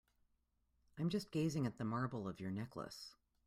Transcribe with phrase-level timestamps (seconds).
[0.97, 3.13] I'm just gazing at the marble of your necklace.